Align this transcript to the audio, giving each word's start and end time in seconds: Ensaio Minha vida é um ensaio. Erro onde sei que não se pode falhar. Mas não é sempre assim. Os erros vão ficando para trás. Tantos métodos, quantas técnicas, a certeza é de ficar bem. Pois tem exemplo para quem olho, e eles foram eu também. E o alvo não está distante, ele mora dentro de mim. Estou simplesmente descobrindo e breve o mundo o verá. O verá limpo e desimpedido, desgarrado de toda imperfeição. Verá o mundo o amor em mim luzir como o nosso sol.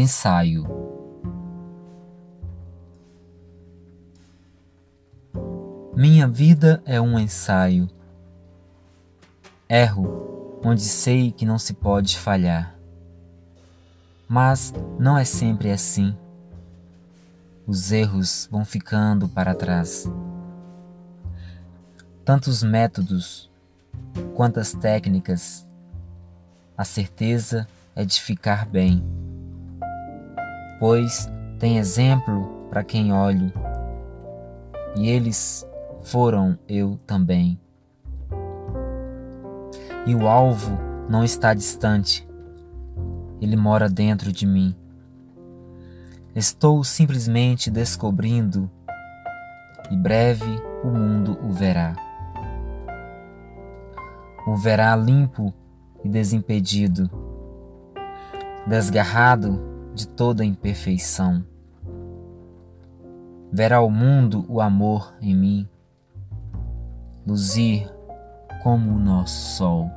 Ensaio 0.00 0.64
Minha 5.96 6.28
vida 6.28 6.80
é 6.84 7.00
um 7.00 7.18
ensaio. 7.18 7.90
Erro 9.68 10.60
onde 10.64 10.82
sei 10.82 11.32
que 11.32 11.44
não 11.44 11.58
se 11.58 11.74
pode 11.74 12.16
falhar. 12.16 12.78
Mas 14.28 14.72
não 15.00 15.18
é 15.18 15.24
sempre 15.24 15.72
assim. 15.72 16.16
Os 17.66 17.90
erros 17.90 18.46
vão 18.52 18.64
ficando 18.64 19.28
para 19.28 19.52
trás. 19.52 20.08
Tantos 22.24 22.62
métodos, 22.62 23.50
quantas 24.36 24.72
técnicas, 24.72 25.66
a 26.76 26.84
certeza 26.84 27.66
é 27.96 28.04
de 28.04 28.20
ficar 28.20 28.64
bem. 28.64 29.17
Pois 30.78 31.28
tem 31.58 31.78
exemplo 31.78 32.68
para 32.70 32.84
quem 32.84 33.12
olho, 33.12 33.52
e 34.94 35.08
eles 35.08 35.66
foram 36.04 36.56
eu 36.68 36.96
também. 37.04 37.58
E 40.06 40.14
o 40.14 40.28
alvo 40.28 40.78
não 41.08 41.24
está 41.24 41.52
distante, 41.52 42.28
ele 43.40 43.56
mora 43.56 43.88
dentro 43.88 44.30
de 44.30 44.46
mim. 44.46 44.74
Estou 46.32 46.84
simplesmente 46.84 47.70
descobrindo 47.70 48.70
e 49.90 49.96
breve 49.96 50.62
o 50.84 50.88
mundo 50.88 51.36
o 51.42 51.50
verá. 51.50 51.96
O 54.46 54.56
verá 54.56 54.94
limpo 54.94 55.52
e 56.04 56.08
desimpedido, 56.08 57.10
desgarrado 58.66 59.67
de 59.98 60.06
toda 60.06 60.44
imperfeição. 60.44 61.44
Verá 63.50 63.80
o 63.80 63.90
mundo 63.90 64.44
o 64.48 64.60
amor 64.60 65.12
em 65.20 65.34
mim 65.34 65.68
luzir 67.26 67.92
como 68.62 68.92
o 68.92 68.98
nosso 68.98 69.56
sol. 69.56 69.90